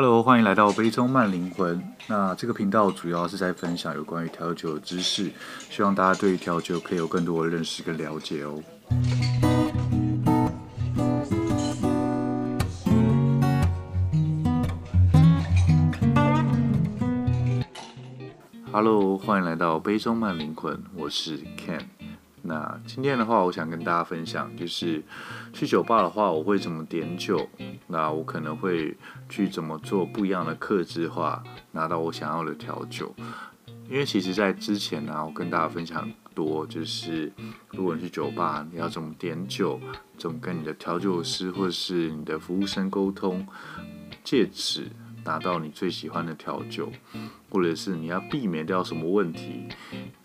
[0.00, 1.82] Hello，欢迎来到杯中慢灵魂。
[2.06, 5.28] 那这个频道主要是在分享有关于调酒的知识，
[5.68, 8.62] 希望大家对于调酒可以有更多的认识跟了解哦。
[18.70, 21.82] Hello，欢迎来到杯中慢灵魂，我是 Ken。
[22.48, 25.02] 那今天的话，我想跟大家分享，就是
[25.52, 27.46] 去酒吧的话，我会怎么点酒。
[27.86, 28.96] 那我可能会
[29.28, 33.14] 去怎么做不一样的客制化，拿到我想要的调酒。
[33.90, 37.30] 因为其实，在之前呢，我跟大家分享多，就是
[37.70, 39.78] 如果你去酒吧，你要怎么点酒，
[40.16, 43.46] 怎么跟你的调酒师或者是你的服务生沟通，
[44.24, 44.86] 借此
[45.24, 46.90] 拿到你最喜欢的调酒，
[47.50, 49.68] 或者是你要避免掉什么问题，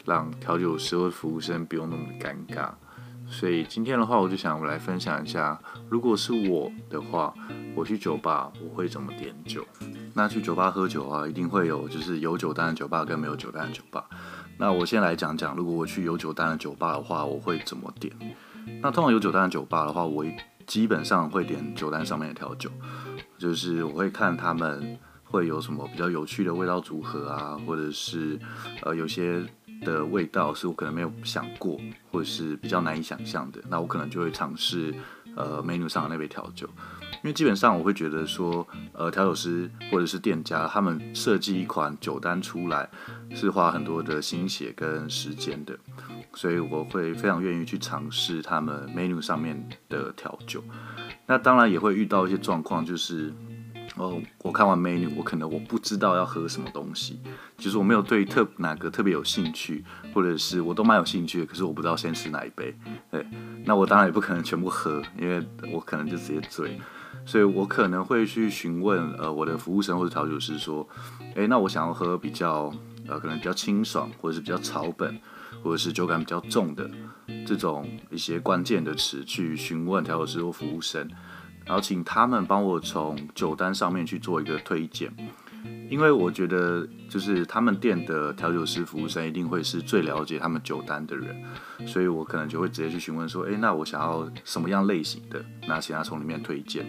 [0.05, 2.70] 让调酒师或服务生不用那么尴尬。
[3.25, 7.34] 所以今天的话，我就想我来分享一下，如果是我的话，
[7.73, 9.66] 我去酒吧我会怎么点酒。
[10.13, 14.05] 那去酒吧喝酒啊，一定会有就是有酒单的酒吧跟没有酒单的酒吧。
[14.57, 18.13] 那我先来讲讲，如果我去有酒单的酒吧的话，我会怎么点。
[18.81, 20.24] 那通常有酒单的酒吧的话，我
[20.68, 22.70] 基本上会点酒单上面的调酒，
[23.40, 24.99] 就是我会看他们
[25.34, 28.39] 会有什么比较有趣的味道组合啊，或者是
[28.84, 29.43] 呃有些。
[29.81, 31.77] 的味道是我可能没有想过，
[32.09, 34.95] 或者是比较难以想象的，那我可能就会尝试
[35.35, 36.65] 呃 menu 上的那杯调酒，
[37.15, 42.90] 因为基本上我会觉得说，呃调酒师或者是店家他们设计一款酒单出来
[43.35, 45.77] 是花很多的心血跟时间的，
[46.34, 50.63] 所以我会非常愿意去尝试他们 menu 上面的调酒，
[51.25, 53.34] 那当然也会遇到一些状况，就是。
[53.96, 57.20] 哦，我看完 menu，我可能我不知道要喝什么东西，
[57.58, 62.76] 就是我没有对特哪个特别有兴趣，或者是我都蛮有兴趣的，可是我不知道先吃哪一杯。
[63.12, 63.24] 对，
[63.66, 66.80] 那我当然也不可能全部喝，因为我可能就直接醉，
[67.24, 70.88] 所以我可能会去询问呃我的服务生或者调酒师说，
[71.36, 72.74] 诶，那我想要喝比较
[73.08, 75.19] 呃可能比较清爽，或者是比较草本，
[75.64, 76.90] 或者是酒感比较重的
[77.46, 81.08] 这种一些关键的词去询问调酒师或服务生。
[81.66, 85.12] 然后请他们帮我从酒单上面去做一个推荐，
[85.90, 91.41] 因为我觉得就是他们店的调酒师服务生一定会是最了解他们酒单的人，
[91.88, 95.44] 所以我可能就会直接去询问说，诶，那我想要什么样类型的？
[95.68, 96.85] 那请他从里面推荐。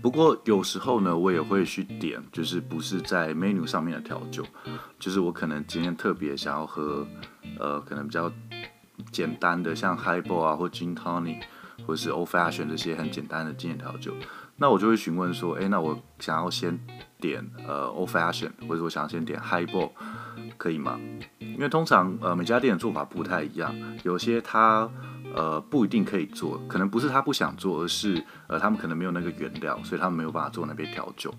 [0.00, 4.44] 不过有时候呢，我也会去点，就是不是在 menu 上面的调酒，
[4.98, 7.06] 就是我可能今天特别想要喝，
[7.58, 8.32] 呃，可能比较
[9.10, 11.42] 简单的，像 Highball 啊或 Gin Tonic。
[11.84, 14.14] 或者是 Old Fashion 这些很简单的经典调酒，
[14.56, 16.78] 那我就会询问说，哎、那我想要先
[17.20, 19.90] 点呃 Old Fashion，或者我想要先点 Highball，
[20.56, 20.98] 可以吗？
[21.40, 24.88] 因为通常呃每家店的做法不太一样，有些他
[25.34, 31.34] 呃不一定可以做，可能不是他不想做，而是呃他们可能没有那个原料，所以他们没有办法做那杯调酒。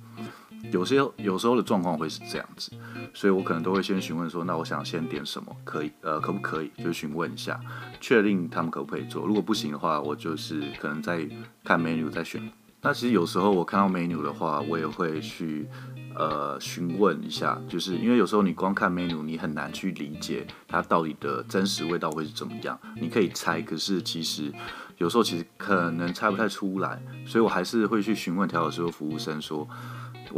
[0.72, 2.72] 有些有时候的状况会是这样子，
[3.14, 6.72] 所以我可能都会先询问说，那我想先点什么，可以，呃，可不可以？
[6.84, 7.60] 就询问一下，
[8.02, 9.26] 确定他们可不可以做。
[9.26, 11.28] 如果不行的话，我就是可能再
[11.64, 12.52] 看 menu 再选。
[12.82, 15.68] 那其实有时候我看到 menu 的话，我也会去
[16.16, 22.78] 呃询问一下，就是因为有时候你光看 menu，你很难去理解它到底的真实味道会是怎么样。
[23.00, 24.54] 你可以猜，可是其实
[24.98, 29.68] 有时候其实可能猜不太出来，所以我还是会去询问调酒师和服务生说。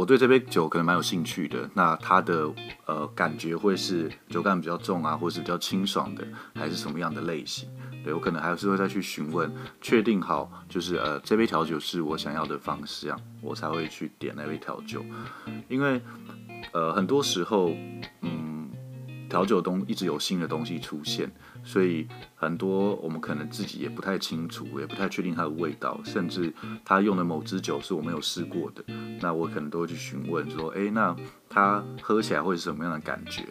[0.00, 2.50] 我对这杯酒可能蛮有兴趣的，那它的
[2.86, 7.68] 呃感觉会是酒感比较重啊，或是比较清爽的，还是什么样的类型？
[8.02, 9.52] 对，我可能还是会再去询问，
[9.82, 15.04] 确定好就是呃这杯调酒是我想要的方向，我才会去点那杯调酒。
[15.68, 16.00] 因为
[16.72, 17.70] 呃很多时候，
[19.30, 21.30] 调酒东一直有新的东西出现。
[21.62, 26.52] 所以很多我们可能自己也不太清楚，也不太确定它的味道，甚至
[26.84, 28.82] 他用的某支酒是我没有试过的，
[29.20, 31.14] 那我可能都会去询问说，诶，那
[31.48, 33.44] 它喝起来会是什么样的感觉？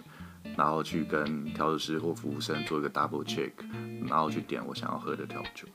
[0.58, 3.52] 然后去跟调酒师或服务生做一个 double check，
[4.08, 5.66] 然后去点我想要喝的调酒。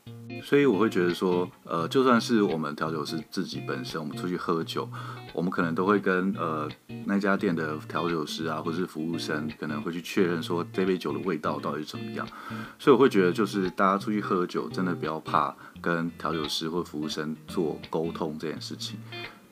[0.43, 4.89] 所以我会觉得说，呃，就算是我们调酒师自己本身，我们出去喝酒，
[5.33, 6.69] 我们可能都会跟呃
[7.07, 12.27] 那家店的调酒师啊，或是服务生，可能会去确认说这杯酒的味道到底是怎么样。
[12.79, 18.99] 所以我会觉得，就是大家出去喝酒，真的不要怕跟调酒师或服务生做沟通这件事情，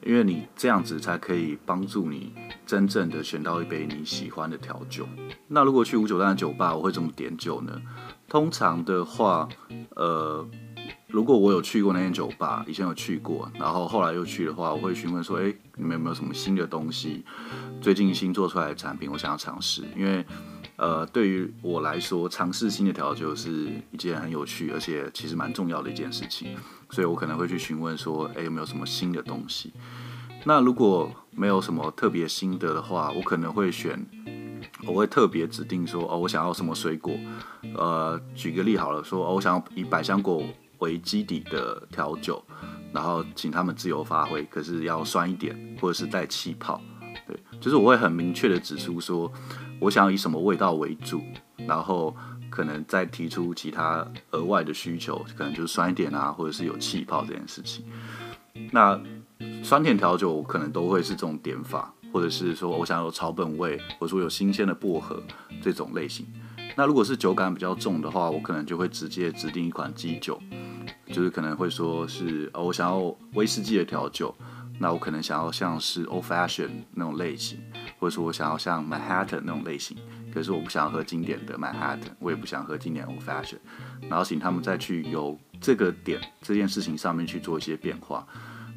[0.05, 2.33] 因为你这样子才可以帮助你
[2.67, 5.09] 真正的选到一杯你喜欢的调酒。
[5.49, 7.81] 那如果去无酒单的酒吧，我会怎么点酒呢？
[8.29, 9.47] 通常的话，
[9.95, 10.49] 呃，
[11.13, 17.23] 如果我有去过那间酒吧，以前有去过，然后后来又去的话，我会询问说，诶，你们有没有什么新的东西，
[17.83, 19.85] 最近新做出来的产品，我想要尝试。
[19.95, 20.25] 因为，
[20.77, 26.57] 呃，对于我来说，尝试新的调酒是一件很有趣，而且其实蛮重要的一件事情，
[26.89, 29.71] 所以我可能会去询问说，诶，有没有什么新的东西？
[30.45, 34.03] 那如果没有什么特别心得的话，我可能会选，
[34.87, 37.15] 我会特别指定说，哦，我想要什么水果。
[37.77, 40.43] 呃，举个例好了，说，哦，我想要以百香果
[40.83, 42.45] 为基底的调酒，
[42.93, 46.81] 然后请他们自由发挥，可是要酸一点，或者是带气泡。
[47.27, 49.33] 对，就是我会很明确的指出说，
[49.81, 51.23] 我想要以什么味道为主，
[51.69, 52.15] 然后
[52.51, 57.85] 可能再提出其他额外的需求，可能就是酸一点啊，或者是有气泡这件事情。
[58.71, 59.01] 那
[59.63, 65.23] 酸甜调酒可能都会是这种点法，或者是说我想有草本味，或者说有新鲜的薄荷
[65.63, 66.27] 这种类型。
[66.75, 70.41] 那如果是酒感比较重的话，我可能就会直接指定一款基酒，
[71.07, 72.99] 就是可能会说是哦，我想要
[73.35, 74.35] 威士忌的调酒，
[74.79, 77.59] 那我可能想要像是 Old Fashion 那种类型，
[77.99, 79.97] 或者说我想要像 Manhattan 那种类型，
[80.33, 83.59] 可是我不想要喝经典的 Manhattan，我也不想喝经典 Old Fashion，
[84.09, 88.27] 然后请他们再去由这个点这件事情上面去做一些变化。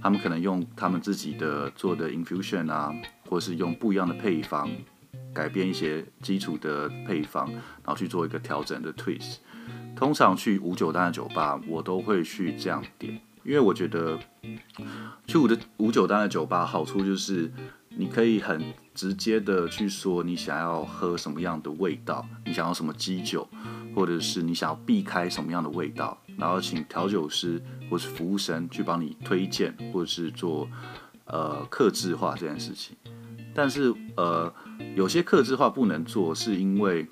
[0.01, 2.93] 他们可能用他们自己的做的 infusion 啊，
[3.27, 4.69] 或是用不一样的配方，
[5.33, 9.37] 改变一些基础的配方，然后去做一个调整的 twist。
[9.95, 14.19] 通常去五九单的酒吧，我都会去这样点，因为我觉得
[15.25, 17.51] 去五的五九单的酒吧好处就是
[17.89, 18.61] 你可以很
[18.93, 23.47] 直接的去说你想要喝什么样的味道，你想要什么基酒，
[23.95, 26.17] 或者是你想要避开什么样的味道。
[26.37, 30.67] 然后请调酒师或是服务生去帮你推荐，或者是做
[31.25, 32.95] 呃客制化这件事情。
[33.53, 34.53] 但是呃
[34.97, 37.07] 有些客制化不能做，是因为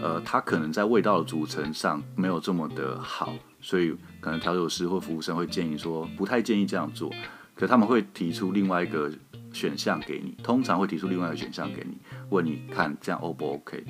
[0.00, 7.12] 呃它可能在味道的组成上没有这么的好，所以可能调酒师或服务生会建议说不太建议这样做。
[7.54, 9.10] 可他们会提出另外一个
[9.52, 11.98] 选项给你，通常会提出另外一个选项给你，
[12.30, 13.84] 问你看这样 O 不 OK？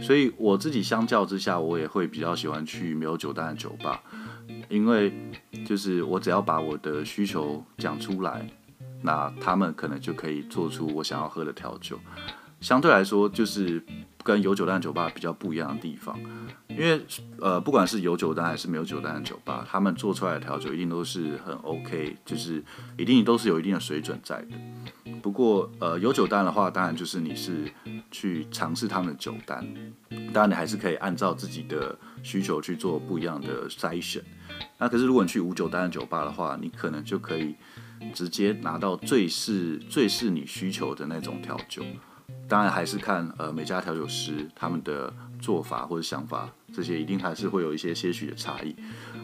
[0.00, 4.00] 所以我自己相较之下，我也会比较喜欢去没有酒单的酒吧，
[4.68, 5.12] 因为
[5.66, 8.48] 就是我只要把我的需求讲出来，
[9.02, 11.98] 那他们可能就可以做出我想要喝的调酒。
[12.60, 13.82] 相对来说，就是
[14.22, 16.18] 跟有酒单酒吧比较不一样的地方，
[16.68, 17.00] 因为
[17.40, 22.62] 呃，不管是有酒单还是没有酒单的酒吧，他们做出来的调酒一定都是很 OK，就是
[22.98, 24.48] 一定都是有一定的水准在的。
[25.22, 27.70] 不过呃，有酒单的话，当然就是你是
[28.10, 29.66] 去尝试他们的酒单，
[30.32, 34.22] 当然你还是可以按照自己的需求去做不一样的筛选。
[34.78, 37.54] 那可是如果你去无酒单的酒吧的话，你可能就可以
[38.14, 41.82] 直接拿到最是最是你需求的那种调酒。
[42.50, 48.74] 当然还是看呃每家调酒师他们的做法或者想法，这些一定还是会有一些些许的差异。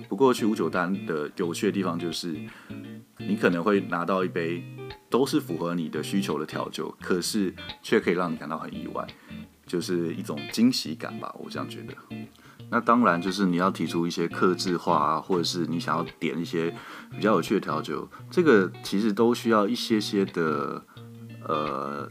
[0.09, 2.39] 不过去五九单的有趣的地方就是，
[3.19, 4.63] 你可能会拿到一杯
[5.11, 7.53] 都是符合你的需求的调酒，可是
[7.83, 9.05] 却可以让你感到很意外，
[9.67, 11.93] 就是一种惊喜感吧，我这样觉得。
[12.71, 16.73] 那当然就是你要提出一些克制化啊，或者是你想要点一些
[17.11, 20.85] 比较有趣的调酒，这个其实都需要一些些的
[21.49, 22.09] 呃。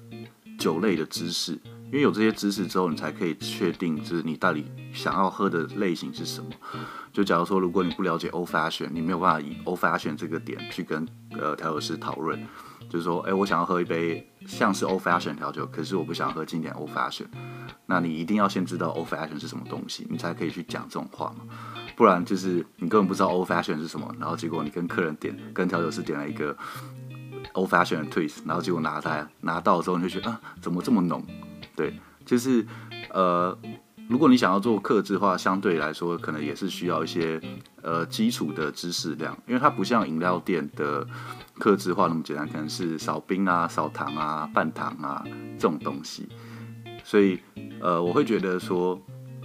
[0.65, 1.51] 酒类的知识，
[1.85, 6.50] 因为有这些知识之后，你才可以确定就是你到底想要喝的类型是什么。
[7.13, 11.07] 就假如说，如果你不了解 Old Fashion，你没有办法以 Old Fashion 这个点去跟
[11.39, 12.44] 呃调酒师讨论，
[12.89, 17.27] 就是说，哎，我想要喝一杯像是 Old Fashion 调酒，可是我不想要喝经典 Old Fashion。
[17.85, 21.45] 那你一定要先知道 Old Fashion 是什么东西，你才可以去讲这种话嘛。
[21.95, 26.57] 不然就是你根本不知道 Old Fashion 是什么，然后结果你跟客人点，跟调酒师点了一个。
[27.56, 31.26] Old Fashion Twist，然后结果拿它拿到之后，你就觉得啊，怎么这么浓？
[31.76, 31.94] 对，
[32.26, 32.66] 就是
[33.12, 33.57] 呃，
[34.07, 37.42] 如果你想要做克制化，相对来说可能也是需要一些
[37.81, 41.07] 呃基础的知识量，因为它不像饮料店的
[41.57, 45.24] 克制化那么简单，可能是少冰啊、少糖啊、半糖啊
[45.57, 46.28] 这种东西，
[47.04, 47.40] 所以
[47.81, 49.00] 呃，我会觉得说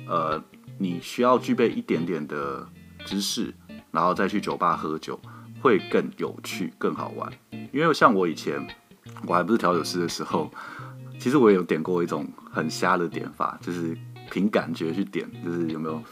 [0.08, 0.42] 呃，
[0.78, 2.66] 你需要具备一点点的
[3.04, 3.54] 知识，
[3.92, 5.18] 然后再去酒吧喝酒。
[5.60, 7.30] 会更有趣、更好玩，
[7.72, 8.66] 因为像我以前
[9.26, 10.50] 我还不是调酒师的时候，
[11.20, 13.96] 其实我也有点过一种很瞎的点法，就是
[14.30, 16.02] 凭感觉去点，就是有没有，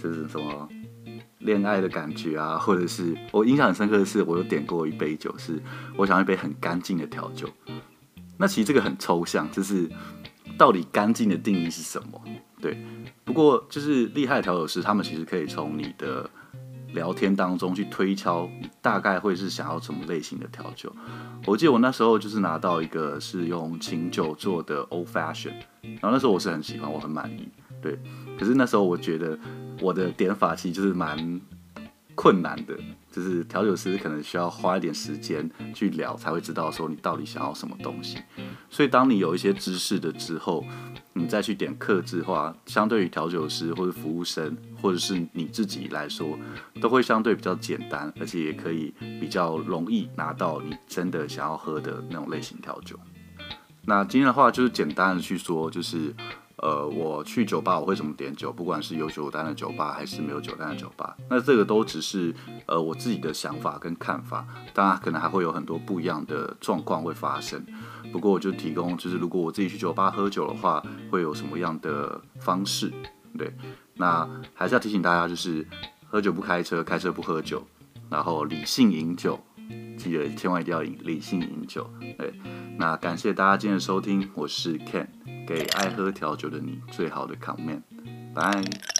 [0.00, 0.68] 就是什么
[1.38, 5.60] 恋爱的感觉啊，或者是我印象很深刻的是，我有点过一杯酒，是
[5.96, 7.48] 我想要一杯很干净的调酒。
[8.38, 9.90] 那其实这个很抽象，就是
[10.56, 12.22] 到底干净的定义是什么？
[12.60, 12.78] 对，
[13.24, 16.30] 不过就是厉害的调酒师，他们其实可以从你的。
[16.92, 18.48] 聊天当中去推敲，
[18.80, 20.94] 大概会是想要什么类型的调酒。
[21.46, 27.48] 我记得我那时候就是拿到一个是用琴酒做的 Old Fashion，然后那时候我是很喜欢，我很满意。
[27.80, 27.98] 对，
[28.38, 29.38] 可是那时候我觉得
[29.80, 31.40] 我的点法其实就是蛮
[32.14, 32.78] 困难的，
[33.10, 38.18] 就是调酒师可能需要花一点时间去聊，才会知道说你到底想要什么东西。
[38.70, 40.64] 所以当你有一些知识的之后，
[41.12, 46.38] 你再去点克制化，相对于调酒师或者服务生或者是你自己来说，
[46.80, 52.98] 都会相对比较简单，而且也可以比较容易拿到你真的想要喝的那种类型调酒。
[53.84, 56.14] 那今天的话就是简单的去说，就是。
[56.62, 58.52] 呃，我去酒吧我会怎么点酒？
[58.52, 62.32] 不管是有酒单的酒吧还是没有酒单的酒吧，那这个都只是
[62.66, 67.60] 呃我自己的想法跟看法，当然可能还会有很多不一样的状况会发生。
[68.12, 72.92] 不过我就提供，就是如果我自己去酒吧喝酒的话，会有什么样的方式？
[73.36, 73.52] 对，
[73.94, 75.66] 那还是要提醒大家，就是
[76.06, 77.66] 喝酒不开车，开车不喝酒，
[78.08, 79.40] 然后理性饮酒，
[79.98, 81.90] 记得千万一定要理理性饮酒。
[82.18, 82.32] 对，
[82.78, 85.08] 那感谢大家今天的收听，我是 Ken。
[85.52, 87.82] 给爱喝调酒的你最好的 comment，
[88.34, 88.91] 拜。